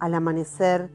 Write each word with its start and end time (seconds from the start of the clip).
Al 0.00 0.14
amanecer, 0.14 0.90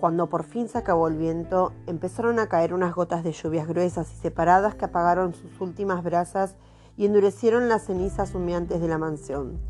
cuando 0.00 0.28
por 0.28 0.42
fin 0.42 0.68
se 0.68 0.76
acabó 0.76 1.06
el 1.06 1.16
viento, 1.16 1.72
empezaron 1.86 2.40
a 2.40 2.48
caer 2.48 2.74
unas 2.74 2.92
gotas 2.92 3.22
de 3.22 3.30
lluvias 3.30 3.68
gruesas 3.68 4.12
y 4.12 4.16
separadas 4.16 4.74
que 4.74 4.86
apagaron 4.86 5.32
sus 5.32 5.60
últimas 5.60 6.02
brasas 6.02 6.56
y 6.96 7.06
endurecieron 7.06 7.68
las 7.68 7.84
cenizas 7.84 8.34
humeantes 8.34 8.80
de 8.80 8.88
la 8.88 8.98
mansión. 8.98 9.60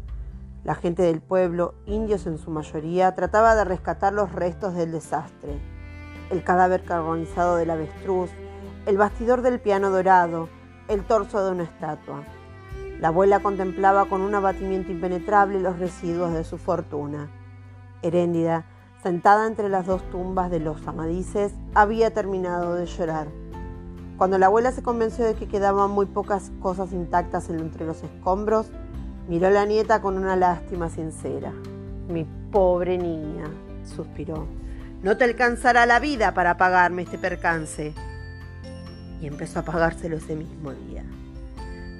La 0.64 0.74
gente 0.74 1.02
del 1.02 1.20
pueblo, 1.20 1.74
indios 1.84 2.26
en 2.26 2.38
su 2.38 2.50
mayoría, 2.50 3.14
trataba 3.14 3.54
de 3.54 3.64
rescatar 3.64 4.14
los 4.14 4.32
restos 4.32 4.74
del 4.74 4.92
desastre. 4.92 5.60
El 6.30 6.42
cadáver 6.42 6.82
carbonizado 6.84 7.56
del 7.56 7.68
avestruz, 7.68 8.30
el 8.86 8.96
bastidor 8.96 9.42
del 9.42 9.60
piano 9.60 9.90
dorado, 9.90 10.48
el 10.88 11.04
torso 11.04 11.44
de 11.44 11.50
una 11.50 11.64
estatua. 11.64 12.24
La 13.00 13.08
abuela 13.08 13.40
contemplaba 13.40 14.06
con 14.06 14.22
un 14.22 14.34
abatimiento 14.34 14.92
impenetrable 14.92 15.60
los 15.60 15.78
residuos 15.78 16.32
de 16.32 16.44
su 16.44 16.56
fortuna. 16.56 17.28
Heréndida, 18.02 18.64
sentada 19.02 19.46
entre 19.46 19.68
las 19.68 19.86
dos 19.86 20.02
tumbas 20.10 20.50
de 20.50 20.60
los 20.60 20.86
amadices, 20.86 21.52
había 21.74 22.12
terminado 22.12 22.74
de 22.74 22.86
llorar. 22.86 23.28
Cuando 24.18 24.38
la 24.38 24.46
abuela 24.46 24.72
se 24.72 24.82
convenció 24.82 25.24
de 25.24 25.34
que 25.34 25.48
quedaban 25.48 25.90
muy 25.90 26.06
pocas 26.06 26.50
cosas 26.60 26.92
intactas 26.92 27.48
entre 27.48 27.86
los 27.86 28.02
escombros, 28.02 28.66
miró 29.28 29.48
a 29.48 29.50
la 29.50 29.66
nieta 29.66 30.02
con 30.02 30.18
una 30.18 30.36
lástima 30.36 30.88
sincera. 30.88 31.52
Mi 32.08 32.26
pobre 32.50 32.98
niña, 32.98 33.46
suspiró, 33.84 34.46
no 35.02 35.16
te 35.16 35.24
alcanzará 35.24 35.86
la 35.86 35.98
vida 35.98 36.34
para 36.34 36.56
pagarme 36.56 37.02
este 37.02 37.18
percance. 37.18 37.92
Y 39.20 39.26
empezó 39.26 39.60
a 39.60 39.64
pagárselo 39.64 40.16
ese 40.16 40.36
mismo 40.36 40.72
día. 40.72 41.04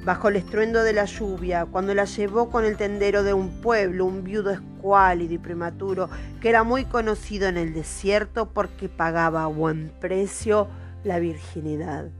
Bajo 0.05 0.29
el 0.29 0.37
estruendo 0.37 0.83
de 0.83 0.93
la 0.93 1.05
lluvia, 1.05 1.67
cuando 1.67 1.95
la 1.95 2.05
llevó 2.05 2.51
con 2.51 2.65
el 2.65 2.77
tendero 2.77 3.23
de 3.23 3.35
un 3.35 3.61
pueblo, 3.61 4.05
un 4.05 4.25
viudo 4.25 4.51
escuálido 4.83 5.35
y 5.35 5.39
prematuro, 5.39 6.11
que 6.41 6.49
era 6.49 6.65
muy 6.65 6.85
conocido 6.87 7.47
en 7.47 7.57
el 7.57 7.73
desierto 7.73 8.53
porque 8.53 8.89
pagaba 8.89 9.45
a 9.45 9.47
buen 9.47 9.93
precio 10.01 10.67
la 11.05 11.21
virginidad. 11.21 12.11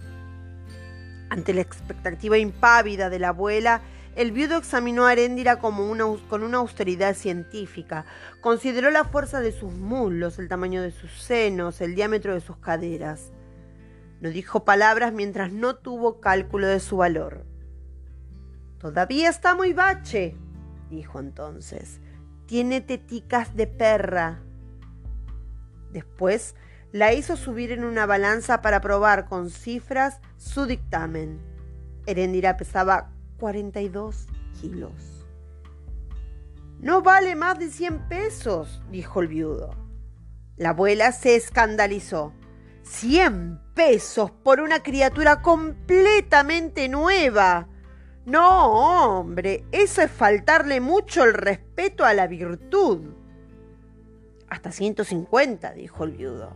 Ante 1.29 1.55
la 1.55 1.61
expectativa 1.61 2.39
impávida 2.39 3.11
de 3.11 3.19
la 3.19 3.31
abuela, 3.31 3.81
el 4.15 4.31
viudo 4.31 4.59
examinó 4.59 5.07
a 5.07 5.13
Heréndira 5.13 5.59
como 5.59 5.93
con 6.29 6.45
una 6.45 6.59
austeridad 6.59 7.17
científica. 7.17 8.05
Consideró 8.41 8.91
la 8.91 9.05
fuerza 9.05 9.41
de 9.41 9.51
sus 9.51 9.73
muslos, 9.73 10.39
el 10.39 10.49
tamaño 10.49 10.83
de 10.83 10.93
sus 10.93 11.11
senos, 11.21 11.81
el 11.81 11.97
diámetro 11.97 12.35
de 12.35 12.43
sus 12.43 12.59
caderas. 12.59 13.33
No 14.21 14.29
dijo 14.29 14.65
palabras 14.65 15.13
mientras 15.13 15.51
no 15.53 15.75
tuvo 15.75 16.21
cálculo 16.21 16.69
de 16.69 16.79
su 16.79 16.99
valor. 16.99 17.45
Todavía 18.79 19.31
está 19.31 19.57
muy 19.57 19.73
bache, 19.73 20.37
dijo 20.91 21.19
entonces. 21.19 21.99
Tiene 22.53 22.83
teticas 22.83 23.57
de 23.57 23.67
perra. 23.67 24.43
Después 25.91 26.55
la 26.93 27.15
hizo 27.15 27.39
subir 27.39 27.73
en 27.73 27.83
una 27.83 28.05
balanza 28.05 28.61
para 28.61 28.83
probar 28.83 29.25
con 29.25 29.49
cifras 29.49 30.21
su 30.37 30.67
dictamen. 30.67 31.41
Herendira 32.05 32.59
pesaba 32.59 33.11
42 33.39 34.27
kilos. 34.61 34.93
No 36.79 37.01
vale 37.01 37.37
más 37.37 37.59
de 37.59 37.71
100 37.71 38.07
pesos, 38.09 38.83
dijo 38.91 39.23
el 39.23 39.29
viudo. 39.29 39.75
La 40.59 40.69
abuela 40.69 41.13
se 41.13 41.37
escandalizó. 41.37 42.35
¡Cien 42.83 43.61
pesos 43.73 44.31
por 44.31 44.61
una 44.61 44.83
criatura 44.83 45.41
completamente 45.41 46.91
nueva! 46.91 47.72
No, 48.25 49.19
hombre, 49.19 49.65
eso 49.73 50.01
es 50.03 50.11
faltarle 50.11 50.81
mucho 50.81 51.25
el 51.25 51.35
respeto 51.35 52.05
a 52.05 52.15
la 52.15 52.29
virtud. 52.29 53.15
Hasta 54.49 54.71
150, 54.71 55.73
dijo 55.73 56.05
el 56.05 56.13
viudo. 56.13 56.55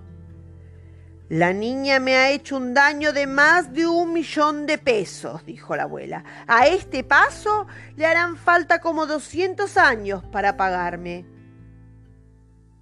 La 1.28 1.52
niña 1.52 1.98
me 1.98 2.14
ha 2.14 2.30
hecho 2.30 2.56
un 2.56 2.72
daño 2.72 3.12
de 3.12 3.26
más 3.26 3.72
de 3.72 3.84
un 3.88 4.12
millón 4.12 4.64
de 4.66 4.78
pesos, 4.78 5.44
dijo 5.44 5.74
la 5.74 5.82
abuela. 5.82 6.22
A 6.46 6.68
este 6.68 7.02
paso 7.02 7.66
le 7.96 8.06
harán 8.06 8.36
falta 8.36 8.80
como 8.80 9.06
doscientos 9.06 9.76
años 9.76 10.22
para 10.30 10.56
pagarme. 10.56 11.26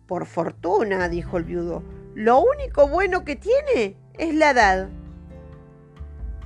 Por 0.06 0.26
fortuna, 0.26 1.08
dijo 1.08 1.38
el 1.38 1.44
viudo, 1.44 1.82
lo 2.14 2.40
único 2.40 2.86
bueno 2.86 3.24
que 3.24 3.36
tiene 3.36 3.96
es 4.18 4.34
la 4.34 4.50
edad. 4.50 4.90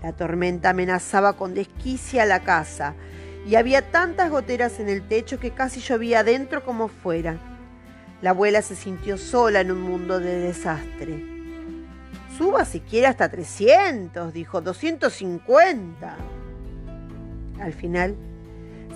La 0.02 0.12
tormenta 0.12 0.70
amenazaba 0.70 1.34
con 1.34 1.54
desquicia 1.54 2.24
la 2.24 2.40
casa 2.40 2.94
y 3.46 3.56
había 3.56 3.90
tantas 3.90 4.30
goteras 4.30 4.78
en 4.78 4.88
el 4.88 5.06
techo 5.06 5.40
que 5.40 5.50
casi 5.50 5.80
llovía 5.80 6.22
dentro 6.22 6.64
como 6.64 6.88
fuera. 6.88 7.38
La 8.20 8.30
abuela 8.30 8.62
se 8.62 8.76
sintió 8.76 9.16
sola 9.16 9.60
en 9.60 9.70
un 9.70 9.80
mundo 9.80 10.20
de 10.20 10.38
desastre. 10.38 11.24
Suba 12.36 12.64
siquiera 12.64 13.08
hasta 13.08 13.28
300, 13.28 14.32
dijo, 14.32 14.60
250. 14.60 16.16
Al 17.60 17.72
final, 17.72 18.14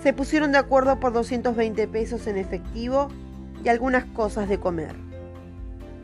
se 0.02 0.12
pusieron 0.12 0.52
de 0.52 0.58
acuerdo 0.58 1.00
por 1.00 1.12
220 1.12 1.88
pesos 1.88 2.26
en 2.26 2.36
efectivo 2.36 3.08
y 3.64 3.68
algunas 3.68 4.04
cosas 4.04 4.48
de 4.48 4.58
comer. 4.58 4.94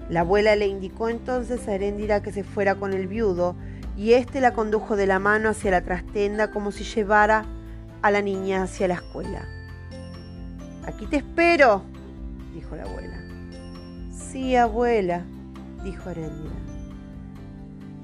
La 0.09 0.21
abuela 0.21 0.57
le 0.57 0.67
indicó 0.67 1.09
entonces 1.09 1.69
a 1.69 1.75
Heréndira 1.75 2.23
que 2.23 2.33
se 2.33 2.45
fuera 2.45 2.77
con 2.77 2.93
el 2.93 3.09
viudo 3.09 3.57
y 3.99 4.13
éste 4.13 4.41
la 4.41 4.53
condujo 4.53 4.95
de 4.95 5.09
la 5.09 5.19
mano 5.19 5.49
hacia 5.49 5.73
la 5.73 5.81
trastenda 5.81 6.53
como 6.53 6.71
si 6.71 6.85
llevara 6.85 7.45
a 8.01 8.13
la 8.13 8.23
niña 8.23 8.63
hacia 8.63 8.87
la 8.87 8.95
escuela. 8.95 9.45
Aquí 10.87 11.05
te 11.07 11.17
espero, 11.17 11.83
dijo 12.55 12.77
la 12.77 12.85
abuela. 12.85 13.19
Sí, 14.13 14.55
abuela, 14.55 15.25
dijo 15.83 16.11
Heréndira. 16.11 16.55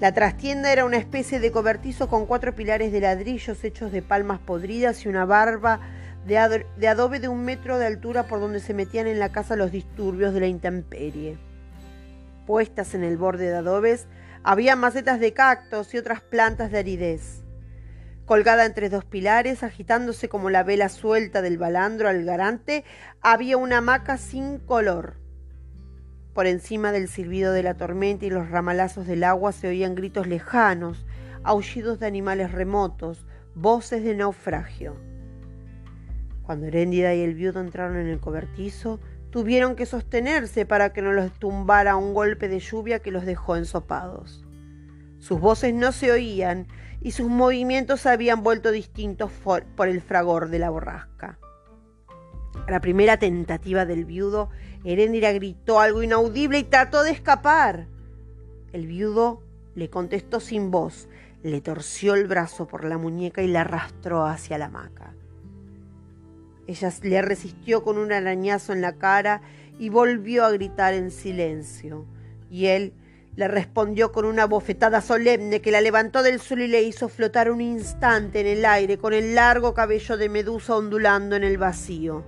La 0.00 0.12
trastienda 0.12 0.72
era 0.72 0.84
una 0.84 0.96
especie 0.96 1.38
de 1.38 1.52
cobertizo 1.52 2.08
con 2.08 2.26
cuatro 2.26 2.56
pilares 2.56 2.90
de 2.90 3.00
ladrillos 3.00 3.62
hechos 3.62 3.92
de 3.92 4.02
palmas 4.02 4.40
podridas 4.40 5.04
y 5.04 5.08
una 5.08 5.24
barba 5.24 5.78
de, 6.26 6.38
adobe 6.88 7.20
de 7.20 7.28
un 7.28 7.44
metro 7.44 7.78
de 7.78 7.86
altura 7.86 8.24
por 8.24 8.40
donde 8.40 8.58
se 8.58 8.74
metían 8.74 9.06
en 9.06 9.20
la 9.20 9.28
casa 9.28 9.54
los 9.54 9.70
disturbios 9.70 10.34
de 10.34 10.40
la 10.40 10.48
intemperie. 10.48 11.38
Puestas 12.46 12.94
en 12.94 13.04
el 13.04 13.16
borde 13.16 13.48
de 13.48 13.56
adobes 13.56 14.08
había 14.44 14.76
macetas 14.76 15.20
de 15.20 15.32
cactos 15.32 15.94
y 15.94 15.98
otras 15.98 16.20
plantas 16.20 16.70
de 16.70 16.78
aridez. 16.78 17.42
Colgada 18.26 18.66
entre 18.66 18.90
dos 18.90 19.04
pilares, 19.04 19.62
agitándose 19.62 20.28
como 20.28 20.50
la 20.50 20.62
vela 20.62 20.90
suelta 20.90 21.40
del 21.40 21.56
balandro 21.58 22.08
al 22.08 22.24
garante, 22.24 22.84
había 23.22 23.56
una 23.56 23.78
hamaca 23.78 24.18
sin 24.18 24.58
color. 24.58 25.16
Por 26.34 26.46
encima 26.46 26.92
del 26.92 27.08
silbido 27.08 27.52
de 27.52 27.62
la 27.62 27.74
tormenta 27.74 28.26
y 28.26 28.30
los 28.30 28.50
ramalazos 28.50 29.06
del 29.06 29.24
agua 29.24 29.52
se 29.52 29.68
oían 29.68 29.94
gritos 29.94 30.26
lejanos, 30.26 31.06
aullidos 31.42 31.98
de 31.98 32.06
animales 32.06 32.52
remotos, 32.52 33.26
voces 33.54 34.04
de 34.04 34.14
naufragio. 34.14 34.96
Cuando 36.42 36.66
Heréndida 36.66 37.14
y 37.14 37.22
el 37.22 37.34
viudo 37.34 37.60
entraron 37.60 37.96
en 37.96 38.08
el 38.08 38.20
cobertizo, 38.20 39.00
tuvieron 39.34 39.74
que 39.74 39.84
sostenerse 39.84 40.64
para 40.64 40.92
que 40.92 41.02
no 41.02 41.10
los 41.10 41.32
tumbara 41.32 41.96
un 41.96 42.14
golpe 42.14 42.46
de 42.48 42.60
lluvia 42.60 43.00
que 43.00 43.10
los 43.10 43.26
dejó 43.26 43.56
ensopados. 43.56 44.44
Sus 45.18 45.40
voces 45.40 45.74
no 45.74 45.90
se 45.90 46.12
oían 46.12 46.68
y 47.00 47.10
sus 47.10 47.28
movimientos 47.28 48.06
habían 48.06 48.44
vuelto 48.44 48.70
distintos 48.70 49.32
por 49.42 49.88
el 49.88 50.00
fragor 50.02 50.50
de 50.50 50.60
la 50.60 50.70
borrasca. 50.70 51.40
A 52.64 52.70
la 52.70 52.78
primera 52.78 53.16
tentativa 53.16 53.84
del 53.84 54.04
viudo, 54.04 54.50
Heréndira 54.84 55.32
gritó 55.32 55.80
algo 55.80 56.04
inaudible 56.04 56.60
y 56.60 56.62
trató 56.62 57.02
de 57.02 57.10
escapar. 57.10 57.88
El 58.72 58.86
viudo 58.86 59.42
le 59.74 59.90
contestó 59.90 60.38
sin 60.38 60.70
voz, 60.70 61.08
le 61.42 61.60
torció 61.60 62.14
el 62.14 62.28
brazo 62.28 62.68
por 62.68 62.84
la 62.84 62.98
muñeca 62.98 63.42
y 63.42 63.48
la 63.48 63.62
arrastró 63.62 64.26
hacia 64.26 64.58
la 64.58 64.66
hamaca. 64.66 65.12
Ella 66.66 66.92
le 67.02 67.22
resistió 67.22 67.82
con 67.82 67.98
un 67.98 68.12
arañazo 68.12 68.72
en 68.72 68.80
la 68.80 68.94
cara 68.94 69.42
y 69.78 69.88
volvió 69.88 70.44
a 70.44 70.52
gritar 70.52 70.94
en 70.94 71.10
silencio. 71.10 72.06
Y 72.50 72.66
él 72.66 72.94
le 73.36 73.48
respondió 73.48 74.12
con 74.12 74.24
una 74.24 74.46
bofetada 74.46 75.00
solemne 75.00 75.60
que 75.60 75.72
la 75.72 75.80
levantó 75.80 76.22
del 76.22 76.40
suelo 76.40 76.64
y 76.64 76.68
le 76.68 76.82
hizo 76.82 77.08
flotar 77.08 77.50
un 77.50 77.60
instante 77.60 78.40
en 78.40 78.46
el 78.46 78.64
aire 78.64 78.96
con 78.96 79.12
el 79.12 79.34
largo 79.34 79.74
cabello 79.74 80.16
de 80.16 80.28
medusa 80.28 80.76
ondulando 80.76 81.34
en 81.34 81.42
el 81.42 81.58
vacío. 81.58 82.22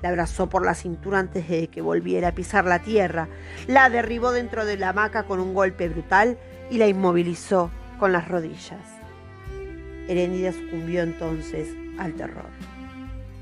La 0.00 0.10
abrazó 0.10 0.48
por 0.48 0.64
la 0.64 0.74
cintura 0.74 1.18
antes 1.18 1.48
de 1.48 1.68
que 1.68 1.80
volviera 1.80 2.28
a 2.28 2.34
pisar 2.34 2.66
la 2.66 2.82
tierra, 2.82 3.28
la 3.66 3.90
derribó 3.90 4.32
dentro 4.32 4.64
de 4.64 4.76
la 4.76 4.90
hamaca 4.90 5.24
con 5.24 5.40
un 5.40 5.54
golpe 5.54 5.88
brutal 5.88 6.38
y 6.70 6.78
la 6.78 6.86
inmovilizó 6.86 7.70
con 7.98 8.12
las 8.12 8.28
rodillas. 8.28 8.80
Heréndida 10.06 10.52
sucumbió 10.52 11.02
entonces 11.02 11.68
al 11.98 12.12
terror. 12.14 12.73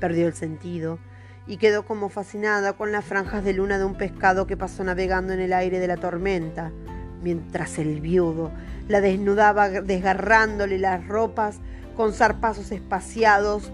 Perdió 0.03 0.27
el 0.27 0.33
sentido 0.33 0.99
y 1.47 1.55
quedó 1.55 1.85
como 1.85 2.09
fascinada 2.09 2.73
con 2.73 2.91
las 2.91 3.05
franjas 3.05 3.45
de 3.45 3.53
luna 3.53 3.77
de 3.77 3.85
un 3.85 3.95
pescado 3.95 4.47
que 4.47 4.57
pasó 4.57 4.83
navegando 4.83 5.31
en 5.31 5.39
el 5.39 5.53
aire 5.53 5.79
de 5.79 5.87
la 5.87 5.95
tormenta, 5.95 6.73
mientras 7.21 7.79
el 7.79 8.01
viudo 8.01 8.51
la 8.89 8.99
desnudaba 8.99 9.69
desgarrándole 9.69 10.77
las 10.77 11.07
ropas 11.07 11.61
con 11.95 12.11
zarpazos 12.11 12.73
espaciados 12.73 13.71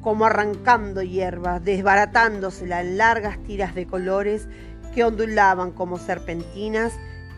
como 0.00 0.26
arrancando 0.26 1.02
hierbas, 1.02 1.64
desbaratándosela 1.64 2.80
en 2.80 2.96
largas 2.96 3.42
tiras 3.42 3.74
de 3.74 3.84
colores 3.84 4.46
que 4.94 5.02
ondulaban 5.02 5.72
como 5.72 5.98
serpentinas 5.98 6.92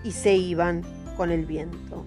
y 0.04 0.12
se 0.12 0.34
iban 0.34 0.82
con 1.16 1.30
el 1.30 1.46
viento. 1.46 2.04